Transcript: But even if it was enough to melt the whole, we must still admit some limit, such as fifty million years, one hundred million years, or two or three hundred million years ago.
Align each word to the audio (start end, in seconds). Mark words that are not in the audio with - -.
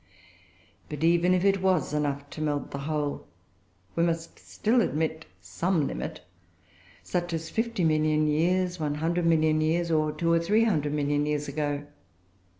But 0.89 1.03
even 1.03 1.35
if 1.35 1.45
it 1.45 1.61
was 1.61 1.93
enough 1.93 2.27
to 2.31 2.41
melt 2.41 2.71
the 2.71 2.79
whole, 2.79 3.27
we 3.95 4.01
must 4.01 4.39
still 4.39 4.81
admit 4.81 5.27
some 5.39 5.85
limit, 5.85 6.21
such 7.03 7.33
as 7.33 7.51
fifty 7.51 7.83
million 7.83 8.25
years, 8.25 8.79
one 8.79 8.95
hundred 8.95 9.27
million 9.27 9.61
years, 9.61 9.91
or 9.91 10.11
two 10.11 10.33
or 10.33 10.39
three 10.39 10.63
hundred 10.63 10.93
million 10.93 11.27
years 11.27 11.47
ago. 11.47 11.85